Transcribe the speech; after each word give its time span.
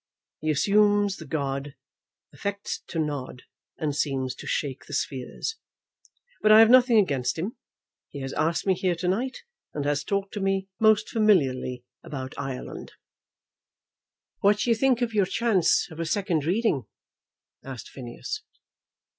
He 0.39 0.49
assumes 0.49 1.17
the 1.17 1.27
god, 1.27 1.75
affects 2.33 2.81
to 2.87 2.97
nod, 2.97 3.43
and 3.77 3.95
seems 3.95 4.33
to 4.33 4.47
shake 4.47 4.87
the 4.87 4.95
spheres. 4.95 5.57
But 6.41 6.51
I 6.51 6.57
have 6.57 6.71
nothing 6.71 6.97
against 6.97 7.37
him. 7.37 7.55
He 8.09 8.21
has 8.21 8.33
asked 8.33 8.65
me 8.65 8.73
here 8.73 8.95
to 8.95 9.07
night, 9.07 9.43
and 9.75 9.85
has 9.85 10.03
talked 10.03 10.33
to 10.33 10.39
me 10.39 10.67
most 10.79 11.07
familiarly 11.07 11.85
about 12.03 12.33
Ireland." 12.35 12.93
"What 14.39 14.57
do 14.57 14.71
you 14.71 14.75
think 14.75 15.03
of 15.03 15.13
your 15.13 15.27
chance 15.27 15.87
of 15.91 15.99
a 15.99 16.05
second 16.07 16.45
reading?" 16.45 16.87
asked 17.63 17.89
Phineas. 17.89 18.41